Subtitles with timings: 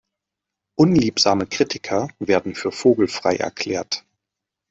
[0.79, 4.03] Unliebsame Kritiker werden für vogelfrei erklärt.